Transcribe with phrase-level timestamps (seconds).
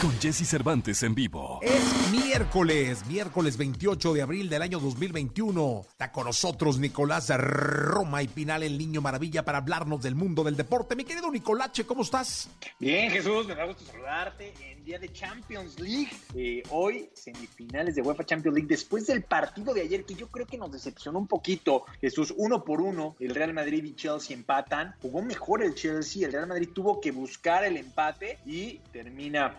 [0.00, 1.58] Con Jesse Cervantes en vivo.
[1.60, 5.82] Es miércoles, miércoles 28 de abril del año 2021.
[5.90, 10.56] Está con nosotros Nicolás Roma y Pinal, el niño maravilla, para hablarnos del mundo del
[10.56, 10.96] deporte.
[10.96, 12.48] Mi querido Nicolache, ¿cómo estás?
[12.78, 16.10] Bien, Jesús, me da gusto saludarte en día de Champions League.
[16.34, 20.46] Eh, hoy, semifinales de UEFA Champions League, después del partido de ayer, que yo creo
[20.46, 21.84] que nos decepcionó un poquito.
[22.00, 24.94] Jesús, uno por uno, el Real Madrid y Chelsea empatan.
[25.02, 29.58] Jugó mejor el Chelsea, el Real Madrid tuvo que buscar el empate y termina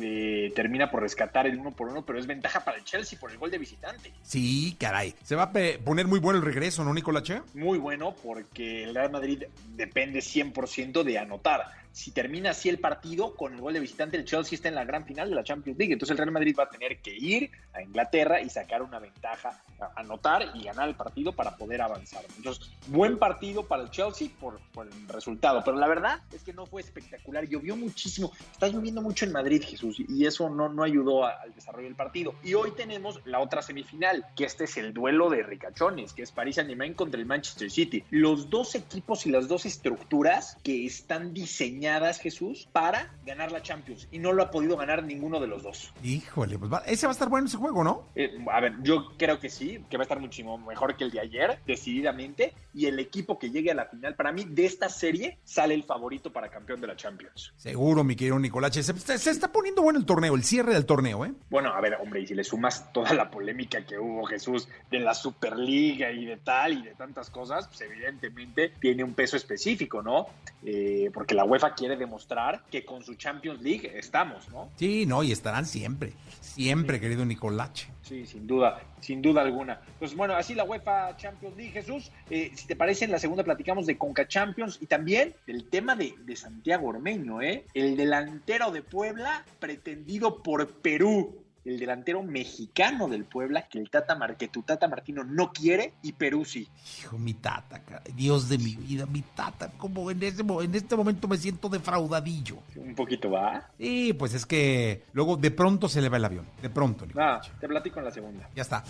[0.00, 3.30] eh, termina por rescatar el uno por uno, pero es ventaja para el Chelsea por
[3.30, 4.12] el gol de visitante.
[4.22, 5.14] Sí, caray.
[5.22, 5.52] Se va a
[5.84, 7.42] poner muy bueno el regreso, ¿no, Nicolache?
[7.54, 9.44] Muy bueno porque el Real Madrid
[9.76, 14.24] depende 100% de anotar si termina así el partido con el gol de visitante, el
[14.24, 15.92] Chelsea está en la gran final de la Champions League.
[15.92, 19.62] Entonces el Real Madrid va a tener que ir a Inglaterra y sacar una ventaja,
[19.96, 22.24] anotar y ganar el partido para poder avanzar.
[22.36, 25.62] Entonces, buen partido para el Chelsea por, el resultado.
[25.64, 27.46] Pero la verdad es que no fue espectacular.
[27.48, 28.32] Llovió muchísimo.
[28.52, 32.34] Está lloviendo mucho en Madrid, Jesús, y eso no, no ayudó al desarrollo del partido.
[32.42, 36.32] Y hoy tenemos la otra semifinal, que este es el duelo de ricachones, que es
[36.32, 38.04] París Saint-Germain contra el Manchester City.
[38.10, 44.08] Los dos equipos y las dos estructuras que están diseñadas Jesús, para ganar la Champions.
[44.10, 45.92] Y no lo ha podido ganar ninguno de los dos.
[46.02, 48.06] Híjole, pues ese va a estar bueno ese juego, ¿no?
[48.14, 51.10] Eh, a ver, yo creo que sí, que va a estar muchísimo mejor que el
[51.10, 52.54] de ayer, decididamente.
[52.74, 55.84] Y el equipo que llegue a la final, para mí, de esta serie, sale el
[55.84, 57.52] favorito para campeón de la Champions.
[57.56, 58.82] Seguro, mi querido Nicolache.
[58.82, 61.32] Se, se, está poniendo bueno el torneo, el cierre del torneo, ¿eh?
[61.50, 65.00] Bueno, a ver, hombre, y si le sumas toda la polémica que hubo, Jesús, de
[65.00, 70.02] la Superliga y de tal y de tantas cosas, pues evidentemente tiene un peso específico,
[70.02, 70.26] ¿no?
[70.64, 74.70] Eh, porque la UEFA quiere demostrar que con su Champions League estamos, ¿no?
[74.76, 77.88] Sí, no, y estarán siempre, siempre, querido Nicolache.
[78.10, 79.80] Sí, sin duda, sin duda alguna.
[80.00, 82.10] Pues bueno, así la UEFA Champions League, Jesús.
[82.28, 85.94] Eh, si te parece, en la segunda platicamos de Conca Champions y también del tema
[85.94, 87.66] de, de Santiago Ormeño, ¿eh?
[87.72, 94.14] El delantero de Puebla pretendido por Perú el delantero mexicano del Puebla que el Tata
[94.14, 96.68] Mar, que tu Tata Martino no quiere y Perú sí.
[97.00, 97.82] Hijo, mi Tata,
[98.14, 102.58] Dios de mi vida, mi Tata, como en, ese, en este momento me siento defraudadillo.
[102.76, 103.70] Un poquito va.
[103.78, 107.06] Sí, pues es que luego de pronto se le va el avión, de pronto.
[107.16, 108.48] Ah, te platico en la segunda.
[108.54, 108.84] Ya está.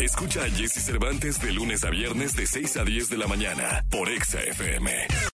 [0.00, 3.84] Escucha a Jesse Cervantes de lunes a viernes de 6 a 10 de la mañana
[3.90, 5.28] por Exa FM.